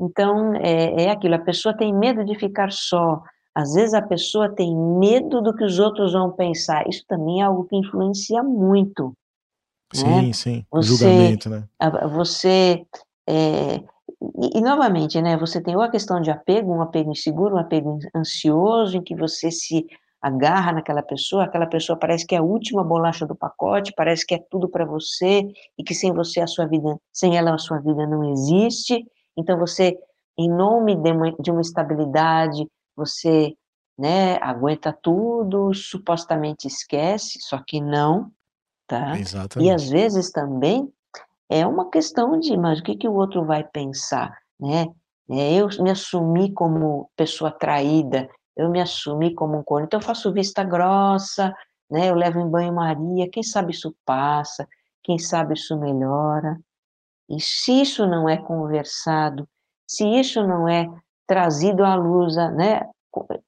[0.00, 3.20] Então, é, é aquilo, a pessoa tem medo de ficar só,
[3.54, 7.44] às vezes a pessoa tem medo do que os outros vão pensar, isso também é
[7.44, 9.12] algo que influencia muito.
[9.92, 10.32] Sim, né?
[10.32, 11.64] sim, o Você- julgamento, né?
[12.12, 12.86] Você,
[13.28, 13.82] é,
[14.20, 17.58] e, e, novamente, né, você tem ou a questão de apego, um apego inseguro, um
[17.58, 19.86] apego ansioso, em que você se
[20.20, 24.34] agarra naquela pessoa, aquela pessoa parece que é a última bolacha do pacote, parece que
[24.34, 25.42] é tudo para você,
[25.78, 29.04] e que sem você a sua vida, sem ela a sua vida não existe,
[29.36, 29.96] então você,
[30.36, 32.66] em nome de uma, de uma estabilidade,
[32.96, 33.54] você,
[33.96, 38.32] né, aguenta tudo, supostamente esquece, só que não,
[38.88, 39.16] tá?
[39.16, 39.70] E Exatamente.
[39.70, 40.92] às vezes também
[41.48, 44.86] é uma questão de, mas o que, que o outro vai pensar, né?
[45.30, 50.04] É, eu me assumi como pessoa traída, eu me assumi como um corno, então eu
[50.04, 51.54] faço vista grossa,
[51.90, 52.10] né?
[52.10, 54.66] Eu levo em banho-maria, quem sabe isso passa,
[55.02, 56.58] quem sabe isso melhora.
[57.28, 59.46] E se isso não é conversado,
[59.86, 60.86] se isso não é
[61.26, 62.88] trazido à luz, né?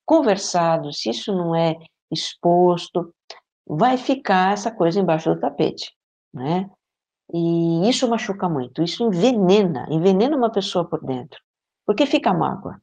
[0.04, 1.76] Conversado, se isso não é
[2.10, 3.14] exposto,
[3.66, 5.94] vai ficar essa coisa embaixo do tapete,
[6.32, 6.68] né?
[7.32, 11.40] E isso machuca muito, isso envenena, envenena uma pessoa por dentro,
[11.86, 12.80] porque fica mágoa,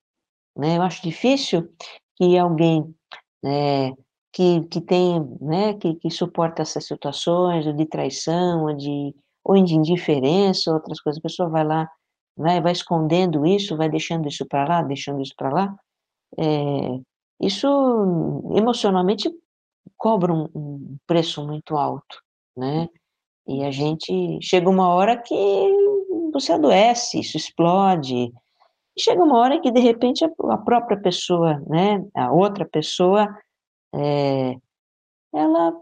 [0.55, 0.77] né?
[0.77, 1.69] Eu acho difícil
[2.15, 2.95] que alguém
[3.43, 3.91] né,
[4.31, 9.63] que, que tem, né, que, que suporta essas situações, ou de traição, ou de, ou
[9.63, 11.89] de indiferença, outras coisas, a pessoa vai lá,
[12.37, 15.75] né, vai escondendo isso, vai deixando isso para lá, deixando isso para lá,
[16.37, 16.99] é,
[17.41, 17.67] isso
[18.55, 19.29] emocionalmente
[19.97, 22.21] cobra um, um preço muito alto,
[22.55, 22.87] né?
[23.47, 25.35] E a gente chega uma hora que
[26.33, 28.31] você adoece, isso explode.
[28.99, 33.27] Chega uma hora que de repente a própria pessoa, né, a outra pessoa,
[33.93, 34.55] é,
[35.33, 35.73] ela,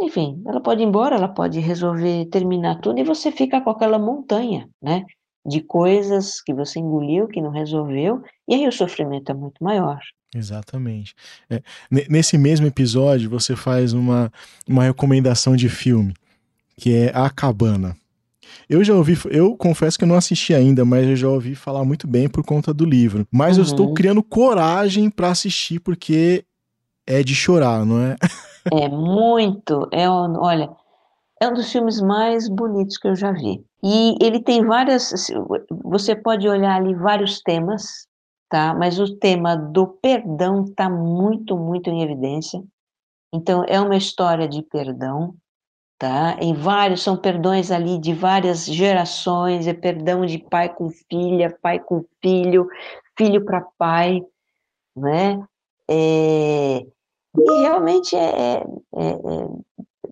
[0.00, 3.98] enfim, ela pode ir embora, ela pode resolver terminar tudo e você fica com aquela
[3.98, 5.04] montanha, né,
[5.46, 10.00] de coisas que você engoliu, que não resolveu, e aí o sofrimento é muito maior.
[10.34, 11.14] Exatamente.
[11.48, 11.62] É,
[12.10, 14.30] nesse mesmo episódio, você faz uma,
[14.68, 16.14] uma recomendação de filme,
[16.76, 17.96] que é A Cabana.
[18.68, 21.84] Eu já ouvi, eu confesso que eu não assisti ainda, mas eu já ouvi falar
[21.84, 23.26] muito bem por conta do livro.
[23.30, 23.62] Mas uhum.
[23.62, 26.44] eu estou criando coragem para assistir porque
[27.06, 28.16] é de chorar, não é?
[28.72, 29.88] É muito.
[29.92, 30.68] É, olha,
[31.40, 33.64] é um dos filmes mais bonitos que eu já vi.
[33.80, 35.12] E ele tem várias.
[35.84, 38.08] Você pode olhar ali vários temas,
[38.48, 38.74] tá?
[38.74, 42.60] Mas o tema do perdão está muito, muito em evidência.
[43.32, 45.34] Então, é uma história de perdão,
[45.98, 46.36] tá?
[46.40, 51.78] Em vários, são perdões ali de várias gerações, é perdão de pai com filha, pai
[51.78, 52.68] com filho,
[53.16, 54.22] filho para pai,
[54.94, 55.42] né?
[55.88, 56.86] É,
[57.38, 58.62] e realmente é, é,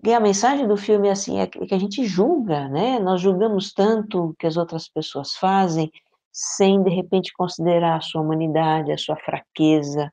[0.07, 2.99] é, a mensagem do filme é assim, é que a gente julga, né?
[2.99, 5.91] Nós julgamos tanto o que as outras pessoas fazem,
[6.31, 10.11] sem de repente considerar a sua humanidade, a sua fraqueza,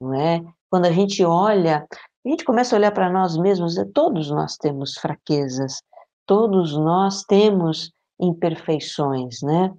[0.00, 0.42] não é?
[0.70, 1.86] Quando a gente olha
[2.28, 5.82] a gente começa a olhar para nós mesmos, todos nós temos fraquezas,
[6.26, 9.72] todos nós temos imperfeições, né?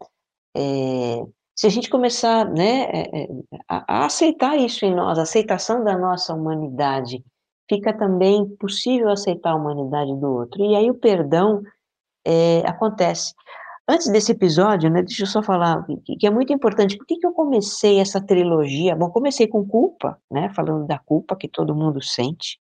[0.58, 1.24] É,
[1.56, 2.88] se a gente começar né,
[3.68, 7.24] a, a, aceitar isso em nós, a aceitação da nossa humanidade,
[7.70, 10.64] fica também possível aceitar a humanidade do outro.
[10.64, 11.62] E aí o perdão
[12.26, 13.36] é, acontece.
[13.90, 16.96] Antes desse episódio, né, deixa eu só falar que, que é muito importante.
[16.96, 18.96] Por que, que eu comecei essa trilogia?
[18.96, 22.60] Bom, comecei com culpa, né, falando da culpa que todo mundo sente.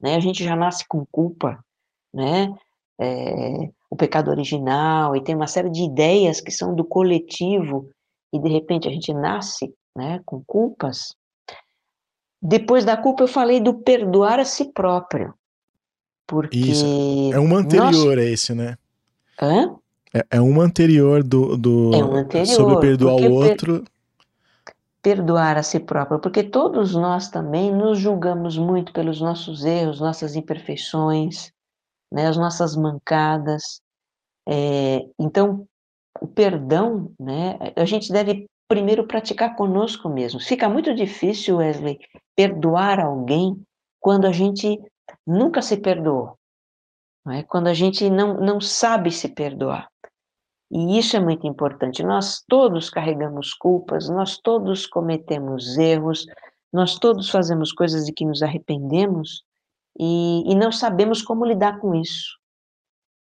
[0.00, 1.62] Né, a gente já nasce com culpa,
[2.10, 2.50] né,
[2.98, 7.90] é, o pecado original, e tem uma série de ideias que são do coletivo,
[8.32, 11.14] e de repente a gente nasce né, com culpas.
[12.40, 15.34] Depois da culpa, eu falei do perdoar a si próprio.
[16.26, 16.58] Porque.
[16.58, 16.86] Isso.
[17.30, 18.18] É uma anterior nós...
[18.18, 18.78] a esse, né?
[19.38, 19.76] Hã?
[20.14, 23.84] É, é uma anterior do, do é um anterior, sobre perdoar o outro.
[25.02, 30.36] Perdoar a si próprio, porque todos nós também nos julgamos muito pelos nossos erros, nossas
[30.36, 31.52] imperfeições,
[32.12, 33.80] né, as nossas mancadas.
[34.46, 35.66] É, então,
[36.20, 40.38] o perdão, né, a gente deve primeiro praticar conosco mesmo.
[40.38, 41.98] Fica muito difícil, Wesley,
[42.36, 43.60] perdoar alguém
[43.98, 44.78] quando a gente
[45.26, 46.36] nunca se perdoou,
[47.24, 47.42] não é?
[47.42, 49.88] quando a gente não, não sabe se perdoar.
[50.70, 52.02] E isso é muito importante.
[52.02, 56.26] Nós todos carregamos culpas, nós todos cometemos erros,
[56.72, 59.42] nós todos fazemos coisas de que nos arrependemos
[59.98, 62.38] e, e não sabemos como lidar com isso.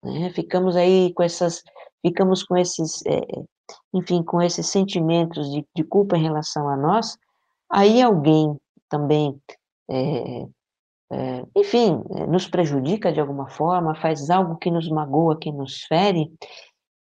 [0.03, 0.31] Né?
[0.31, 1.63] Ficamos aí com essas,
[2.05, 3.21] ficamos com esses, é,
[3.95, 7.17] enfim, com esses sentimentos de, de culpa em relação a nós,
[7.71, 8.57] aí alguém
[8.89, 9.41] também,
[9.89, 10.47] é,
[11.13, 15.83] é, enfim, é, nos prejudica de alguma forma, faz algo que nos magoa, que nos
[15.85, 16.31] fere,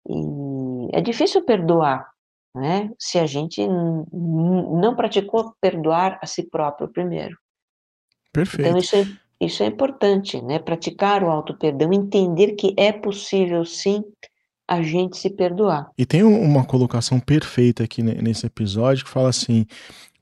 [0.08, 2.06] e é difícil perdoar,
[2.54, 2.90] né?
[2.98, 7.36] Se a gente não praticou perdoar a si próprio primeiro.
[8.30, 8.68] Então, Perfeito.
[8.68, 9.06] Então, isso é,
[9.40, 10.58] isso é importante, né?
[10.58, 14.02] Praticar o auto-perdão, entender que é possível, sim,
[14.66, 15.90] a gente se perdoar.
[15.96, 19.66] E tem uma colocação perfeita aqui nesse episódio que fala assim: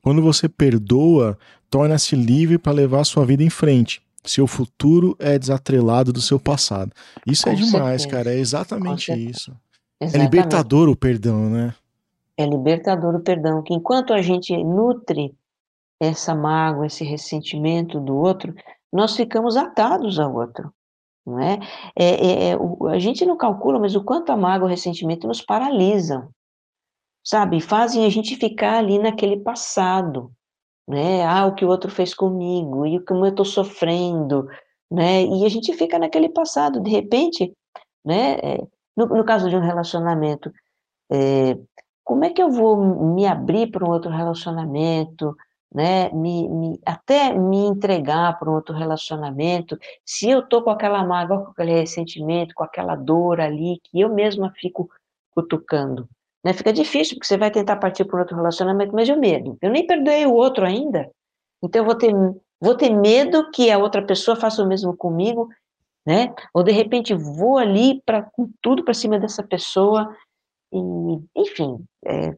[0.01, 1.37] quando você perdoa,
[1.69, 4.01] torna-se livre para levar a sua vida em frente.
[4.25, 6.93] Seu futuro é desatrelado do seu passado.
[7.27, 8.23] Isso é Com é demais, certeza.
[8.23, 8.33] cara.
[8.33, 9.53] É exatamente isso.
[10.03, 10.15] É exatamente.
[10.15, 11.75] É libertador o perdão, né?
[12.37, 13.63] É libertador o perdão.
[13.63, 15.33] Que enquanto a gente nutre
[15.99, 18.53] essa mágoa, esse ressentimento do outro,
[18.91, 20.73] nós ficamos atados ao outro.
[21.25, 21.57] Não é?
[21.97, 22.57] É, é, é
[22.91, 26.29] a gente não calcula, mas o quanto a mágoa e o ressentimento nos paralisam,
[27.23, 27.61] sabe?
[27.61, 30.29] Fazem a gente ficar ali naquele passado,
[30.85, 31.25] né?
[31.25, 34.49] Ah, o que o outro fez comigo, e como eu estou sofrendo,
[34.91, 35.23] né?
[35.23, 37.53] E a gente fica naquele passado, de repente,
[38.03, 38.37] né?
[38.95, 40.51] No, no caso de um relacionamento,
[41.11, 41.57] é,
[42.03, 42.77] como é que eu vou
[43.15, 45.35] me abrir para um outro relacionamento,
[45.73, 51.03] né, me, me, até me entregar para um outro relacionamento, se eu estou com aquela
[51.03, 54.89] mágoa, com aquele ressentimento, com aquela dor ali, que eu mesma fico
[55.31, 56.07] cutucando,
[56.43, 59.57] né, fica difícil, porque você vai tentar partir para um outro relacionamento, mas eu medo,
[59.61, 61.09] eu nem perdoei o outro ainda,
[61.63, 62.13] então eu vou ter,
[62.61, 65.49] vou ter medo que a outra pessoa faça o mesmo comigo,
[66.05, 70.15] né, ou de repente vou ali para com tudo para cima dessa pessoa,
[70.71, 72.35] e, enfim, é,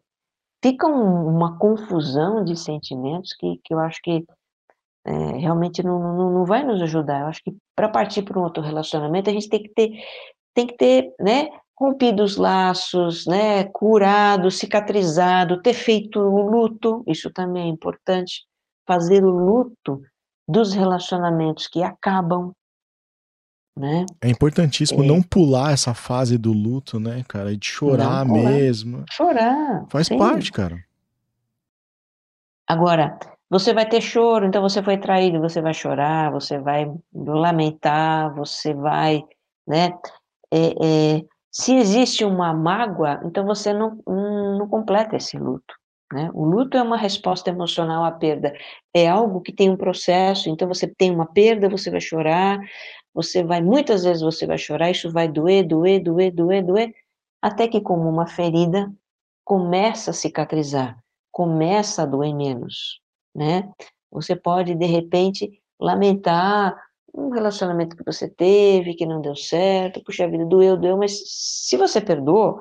[0.63, 4.25] fica um, uma confusão de sentimentos que, que eu acho que
[5.06, 7.21] é, realmente não, não, não vai nos ajudar.
[7.21, 9.91] Eu acho que para partir para um outro relacionamento, a gente tem que ter,
[10.54, 11.49] tem que ter, né,
[11.80, 18.45] rompido os laços, né, curado, cicatrizado, ter feito o luto, isso também é importante,
[18.88, 20.01] fazer o luto
[20.47, 22.51] dos relacionamentos que acabam,
[23.78, 24.06] né?
[24.22, 25.08] É importantíssimo é.
[25.08, 27.56] não pular essa fase do luto, né, cara?
[27.56, 29.04] De chorar mesmo.
[29.12, 29.86] Chorar.
[29.90, 30.18] Faz sim.
[30.18, 30.78] parte, cara.
[32.68, 33.18] Agora,
[33.50, 38.74] você vai ter choro, então você foi traído, você vai chorar, você vai lamentar, você
[38.74, 39.24] vai,
[39.68, 39.92] né?
[40.52, 45.76] É, é, se existe uma mágoa, então você não, não completa esse luto.
[46.12, 46.30] Né?
[46.34, 48.54] O luto é uma resposta emocional à perda.
[48.94, 52.60] É algo que tem um processo, então você tem uma perda, você vai chorar,
[53.15, 56.93] você vai, muitas vezes você vai chorar, isso vai doer, doer, doer, doer, doer,
[57.41, 58.91] até que como uma ferida
[59.45, 60.99] começa a cicatrizar,
[61.32, 62.99] começa a doer menos,
[63.34, 63.71] né?
[64.12, 65.49] Você pode, de repente,
[65.80, 66.75] lamentar
[67.13, 71.78] um relacionamento que você teve, que não deu certo, puxa vida, doeu, doeu, mas se
[71.78, 72.60] você perdoou,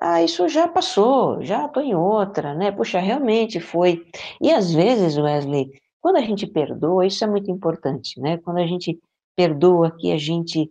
[0.00, 2.70] ah, isso já passou, já estou em outra, né?
[2.70, 4.06] Puxa, realmente foi.
[4.40, 8.38] E às vezes, Wesley, quando a gente perdoa, isso é muito importante, né?
[8.38, 9.00] Quando a gente
[9.36, 10.70] perdoa, que a gente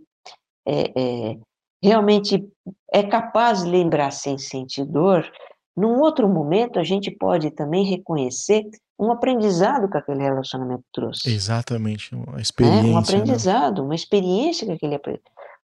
[0.67, 1.38] é, é,
[1.84, 2.47] realmente
[2.91, 5.30] é capaz de lembrar sem sentir dor,
[5.76, 8.63] num outro momento a gente pode também reconhecer
[8.99, 11.34] um aprendizado que aquele relacionamento trouxe.
[11.34, 12.80] Exatamente, uma experiência.
[12.80, 12.99] É, um né?
[12.99, 13.86] aprendizado, né?
[13.86, 14.99] uma experiência que aquele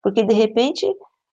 [0.02, 0.86] porque de repente,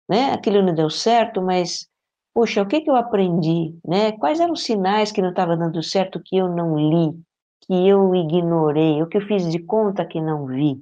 [0.09, 1.89] né, aquilo não deu certo, mas
[2.33, 4.13] puxa, o que, que eu aprendi, né?
[4.13, 7.21] Quais eram os sinais que não estava dando certo que eu não li,
[7.63, 10.81] que eu ignorei, o que eu fiz de conta que não vi?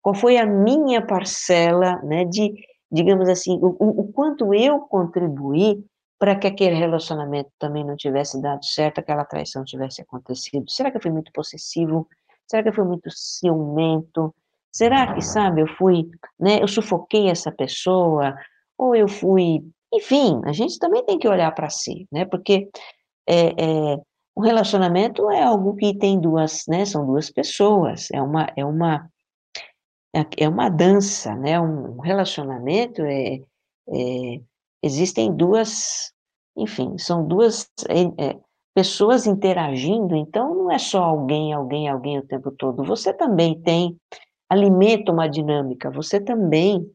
[0.00, 2.54] Qual foi a minha parcela, né, de,
[2.90, 5.84] digamos assim, o, o quanto eu contribuí
[6.18, 10.70] para que aquele relacionamento também não tivesse dado certo, aquela traição tivesse acontecido?
[10.70, 12.06] Será que eu fui muito possessivo?
[12.46, 14.34] Será que eu fui muito ciumento?
[14.70, 18.34] Será que, sabe, eu fui, né, eu sufoquei essa pessoa?
[18.78, 22.68] Ou eu fui, enfim, a gente também tem que olhar para si, né, porque
[23.26, 23.96] é, é,
[24.38, 29.08] relacionamento é algo que tem duas, né, são duas pessoas, é uma, é uma,
[30.14, 31.60] é, é uma dança, né?
[31.60, 33.40] Um relacionamento é,
[33.88, 34.40] é
[34.82, 36.12] existem duas,
[36.56, 38.40] enfim, são duas é, é,
[38.74, 40.14] pessoas interagindo.
[40.14, 42.84] Então não é só alguém, alguém, alguém o tempo todo.
[42.84, 43.96] Você também tem
[44.48, 45.90] alimenta uma dinâmica.
[45.90, 46.86] Você também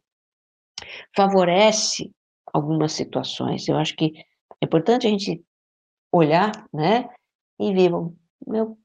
[1.16, 2.12] favorece
[2.54, 3.68] algumas situações.
[3.68, 4.14] Eu acho que
[4.62, 5.44] é importante a gente
[6.12, 7.10] olhar, né?
[7.60, 7.92] E ver,
[8.46, 8.78] meu,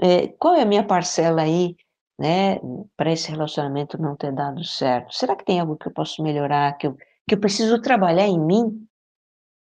[0.00, 1.76] é, qual é a minha parcela aí
[2.22, 2.60] né,
[2.96, 5.12] para esse relacionamento não ter dado certo?
[5.12, 6.96] Será que tem algo que eu posso melhorar, que eu,
[7.28, 8.86] que eu preciso trabalhar em mim?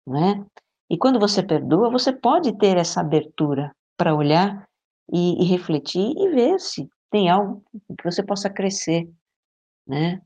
[0.08, 0.46] Né?
[0.90, 4.66] E quando você perdoa, você pode ter essa abertura para olhar
[5.12, 9.06] e, e, refletir e ver se tem algo que você possa crescer,
[9.86, 10.22] né?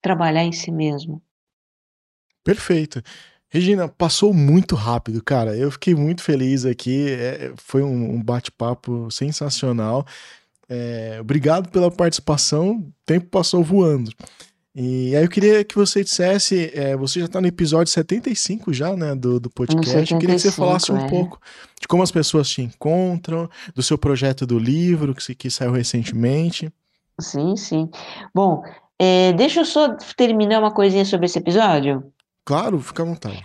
[0.00, 1.22] Trabalhar em si mesmo.
[2.42, 3.02] Perfeito.
[3.50, 5.54] Regina, passou muito rápido, cara.
[5.56, 7.10] Eu fiquei muito feliz aqui.
[7.10, 10.06] É, foi um, um bate-papo sensacional.
[10.68, 12.72] É, obrigado pela participação.
[12.72, 14.12] O tempo passou voando.
[14.74, 18.94] E aí eu queria que você dissesse, é, você já está no episódio 75 já,
[18.94, 19.90] né, do, do podcast.
[19.90, 21.08] 75, eu queria que você falasse um é.
[21.08, 21.40] pouco
[21.80, 26.72] de como as pessoas te encontram, do seu projeto do livro que, que saiu recentemente.
[27.20, 27.90] Sim, sim.
[28.32, 28.62] Bom,
[28.98, 32.12] é, deixa eu só terminar uma coisinha sobre esse episódio.
[32.44, 33.42] Claro, fica à vontade.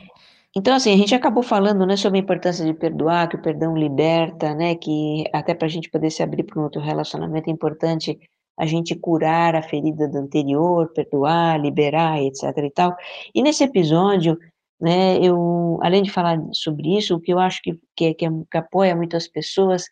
[0.55, 3.75] Então, assim, a gente acabou falando né, sobre a importância de perdoar, que o perdão
[3.75, 7.51] liberta, né, que até para a gente poder se abrir para um outro relacionamento é
[7.53, 8.19] importante
[8.57, 12.43] a gente curar a ferida do anterior, perdoar, liberar, etc.
[12.57, 12.95] e tal.
[13.33, 14.37] E nesse episódio,
[14.79, 18.57] né, eu, além de falar sobre isso, o que eu acho que, que, que, que
[18.57, 19.85] apoia muitas pessoas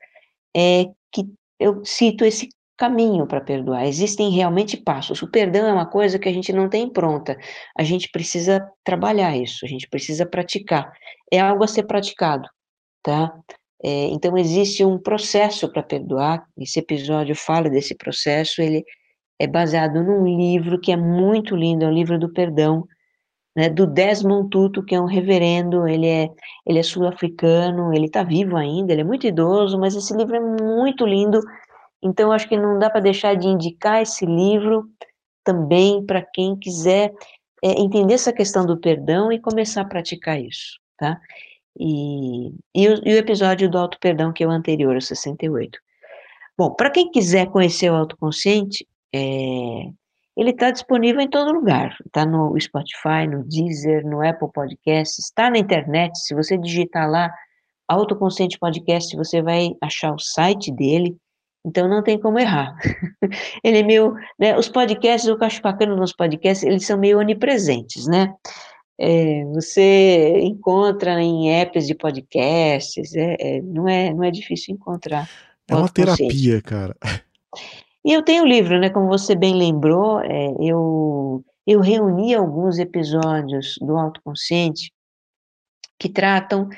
[0.55, 1.25] é que
[1.59, 2.49] eu cito esse
[2.81, 3.85] caminho para perdoar.
[3.85, 5.21] Existem realmente passos.
[5.21, 7.37] O perdão é uma coisa que a gente não tem pronta.
[7.77, 10.91] A gente precisa trabalhar isso, a gente precisa praticar.
[11.31, 12.49] É algo a ser praticado,
[13.03, 13.31] tá?
[13.83, 18.83] É, então, existe um processo para perdoar, esse episódio fala desse processo, ele
[19.39, 22.87] é baseado num livro que é muito lindo, é o livro do perdão,
[23.55, 26.29] né, do Desmond Tutu, que é um reverendo, ele é,
[26.65, 30.39] ele é sul-africano, ele está vivo ainda, ele é muito idoso, mas esse livro é
[30.39, 31.39] muito lindo,
[32.01, 34.89] então acho que não dá para deixar de indicar esse livro
[35.43, 37.13] também para quem quiser
[37.63, 41.19] é, entender essa questão do perdão e começar a praticar isso, tá?
[41.79, 45.79] E, e, o, e o episódio do auto-perdão, que é o anterior, o 68.
[46.57, 49.89] Bom, para quem quiser conhecer o autoconsciente, é,
[50.35, 51.95] ele está disponível em todo lugar.
[52.05, 56.17] Está no Spotify, no Deezer, no Apple Podcasts, está na internet.
[56.19, 57.33] Se você digitar lá
[57.87, 61.17] Autoconsciente Podcast, você vai achar o site dele.
[61.65, 62.75] Então não tem como errar.
[63.63, 67.19] ele é meio, né, os podcasts, o eu acho bacana nos podcasts, eles são meio
[67.19, 68.33] onipresentes, né?
[69.03, 75.27] é, você encontra em apps de podcasts, é, é, não, é, não é difícil encontrar.
[75.67, 76.95] É uma terapia, cara.
[78.05, 78.91] E eu tenho o livro, né?
[78.91, 84.93] Como você bem lembrou, é, eu, eu reuni alguns episódios do autoconsciente
[85.97, 86.69] que tratam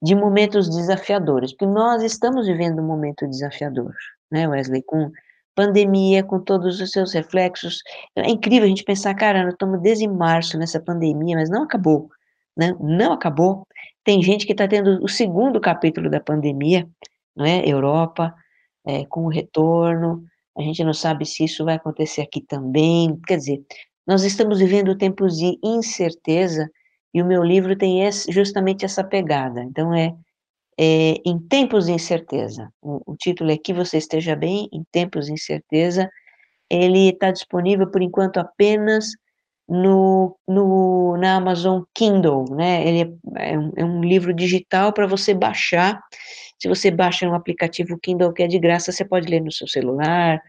[0.00, 3.92] de momentos desafiadores, porque nós estamos vivendo um momento desafiador,
[4.32, 5.10] né, Wesley, com
[5.54, 7.82] pandemia, com todos os seus reflexos.
[8.16, 12.08] É incrível a gente pensar, cara, nós estamos desde março nessa pandemia, mas não acabou,
[12.56, 12.74] né?
[12.80, 13.66] Não acabou.
[14.04, 16.88] Tem gente que está tendo o segundo capítulo da pandemia,
[17.36, 17.62] não é?
[17.68, 18.34] Europa,
[18.86, 20.24] é, com o retorno.
[20.56, 23.18] A gente não sabe se isso vai acontecer aqui também.
[23.26, 23.62] Quer dizer,
[24.06, 26.68] nós estamos vivendo tempos de incerteza
[27.14, 29.62] e o meu livro tem esse, justamente essa pegada.
[29.62, 30.14] Então, é
[30.78, 32.72] é, em tempos de incerteza.
[32.80, 36.10] O, o, título é Que Você Esteja Bem em Tempos de Incerteza.
[36.70, 39.12] Ele está disponível, por enquanto, apenas
[39.68, 42.86] no, no, na Amazon Kindle, né?
[42.86, 46.00] Ele é, é um, é um livro digital para você baixar.
[46.58, 49.68] Se você baixa um aplicativo Kindle que é de graça, você pode ler no seu
[49.68, 50.40] celular,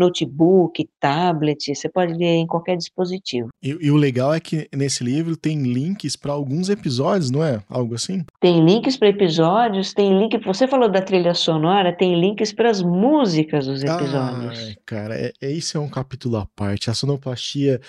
[0.00, 3.48] notebook, tablet, você pode ler em qualquer dispositivo.
[3.62, 7.62] E, e o legal é que nesse livro tem links para alguns episódios, não é?
[7.68, 8.24] Algo assim?
[8.40, 10.36] Tem links para episódios, tem link.
[10.44, 14.58] Você falou da trilha sonora, tem links para as músicas dos episódios.
[14.58, 16.90] Ai, cara, é, é, isso é um capítulo à parte.
[16.90, 17.80] A sonoplastia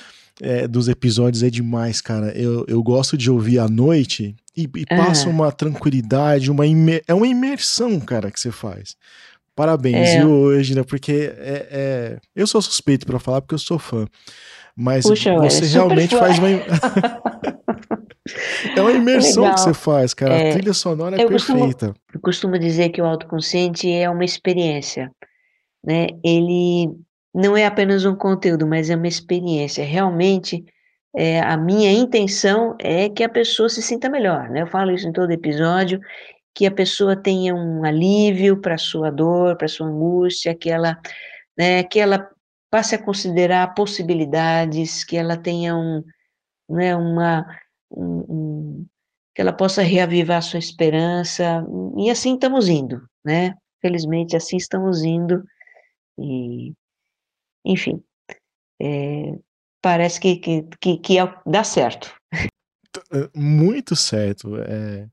[0.41, 2.31] é, dos episódios é demais, cara.
[2.37, 7.01] Eu, eu gosto de ouvir à noite e, e passa uma tranquilidade, uma imer...
[7.07, 8.95] é uma imersão, cara, que você faz.
[9.55, 10.19] Parabéns, é.
[10.19, 10.83] viu, Regina?
[10.83, 14.07] Porque é, é, eu sou suspeito para falar porque eu sou fã.
[14.75, 16.47] Mas Puxa, você realmente faz uma.
[18.75, 19.55] é uma imersão Legal.
[19.55, 20.33] que você faz, cara.
[20.33, 21.87] É, a trilha sonora é eu perfeita.
[21.87, 25.11] Costumo, eu costumo dizer que o autoconsciente é uma experiência.
[25.85, 26.07] Né?
[26.23, 26.89] Ele
[27.33, 29.83] não é apenas um conteúdo, mas é uma experiência.
[29.83, 30.63] Realmente,
[31.15, 34.49] é, a minha intenção é que a pessoa se sinta melhor.
[34.49, 34.61] Né?
[34.61, 35.99] Eu falo isso em todo episódio
[36.53, 40.99] que a pessoa tenha um alívio para sua dor, para sua angústia, que ela,
[41.57, 42.29] né, que ela
[42.69, 46.03] passe a considerar possibilidades, que ela tenha um,
[46.69, 47.45] né, uma,
[47.89, 48.85] um, um,
[49.33, 51.65] que ela possa reavivar sua esperança,
[51.97, 55.43] e assim estamos indo, né, felizmente assim estamos indo,
[56.17, 56.73] e,
[57.65, 58.03] enfim,
[58.81, 59.37] é,
[59.81, 62.13] parece que, que, que, que é, dá certo.
[63.33, 65.07] Muito certo, é...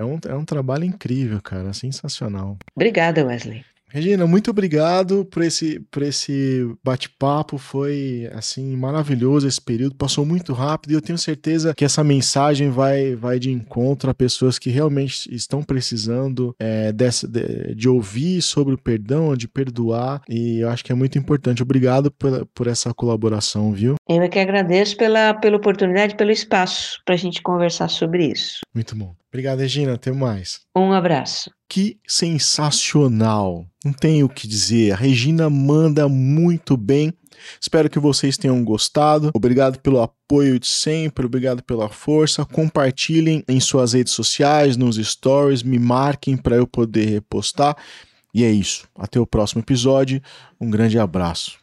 [0.00, 2.56] É um, é um trabalho incrível, cara, sensacional.
[2.74, 3.62] Obrigada, Wesley.
[3.92, 7.58] Regina, muito obrigado por esse, por esse bate-papo.
[7.58, 12.70] Foi assim maravilhoso esse período, passou muito rápido e eu tenho certeza que essa mensagem
[12.70, 18.40] vai, vai de encontro a pessoas que realmente estão precisando é, dessa, de, de, ouvir
[18.40, 20.22] sobre o perdão, de perdoar.
[20.28, 21.62] E eu acho que é muito importante.
[21.62, 23.96] Obrigado por, por essa colaboração, viu?
[24.08, 28.60] Eu é que agradeço pela, pela oportunidade, pelo espaço para a gente conversar sobre isso.
[28.72, 29.14] Muito bom.
[29.32, 29.94] Obrigado, Regina.
[29.94, 30.60] Até mais.
[30.76, 31.50] Um abraço.
[31.68, 33.64] Que sensacional!
[33.84, 34.92] Não tenho o que dizer.
[34.92, 37.14] A Regina manda muito bem.
[37.60, 39.30] Espero que vocês tenham gostado.
[39.34, 42.44] Obrigado pelo apoio de sempre, obrigado pela força.
[42.44, 47.76] Compartilhem em suas redes sociais, nos stories, me marquem para eu poder repostar.
[48.34, 48.88] E é isso.
[48.94, 50.20] Até o próximo episódio.
[50.60, 51.58] Um grande abraço.